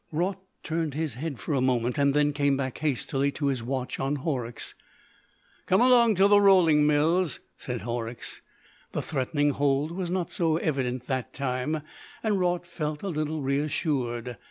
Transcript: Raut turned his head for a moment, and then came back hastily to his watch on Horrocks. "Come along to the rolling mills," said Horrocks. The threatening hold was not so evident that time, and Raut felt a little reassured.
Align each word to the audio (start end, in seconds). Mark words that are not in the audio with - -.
Raut 0.11 0.37
turned 0.63 0.95
his 0.95 1.13
head 1.13 1.37
for 1.39 1.53
a 1.53 1.61
moment, 1.61 1.99
and 1.99 2.15
then 2.15 2.33
came 2.33 2.57
back 2.57 2.79
hastily 2.79 3.31
to 3.33 3.45
his 3.45 3.61
watch 3.61 3.99
on 3.99 4.15
Horrocks. 4.15 4.73
"Come 5.67 5.79
along 5.79 6.15
to 6.15 6.27
the 6.27 6.41
rolling 6.41 6.87
mills," 6.87 7.39
said 7.55 7.81
Horrocks. 7.81 8.41
The 8.93 9.03
threatening 9.03 9.51
hold 9.51 9.91
was 9.91 10.09
not 10.09 10.31
so 10.31 10.57
evident 10.57 11.05
that 11.05 11.33
time, 11.33 11.83
and 12.23 12.39
Raut 12.39 12.65
felt 12.65 13.03
a 13.03 13.09
little 13.09 13.43
reassured. 13.43 14.37